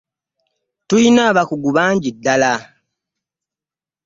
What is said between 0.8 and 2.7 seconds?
Tulina abakugu abangi ddala.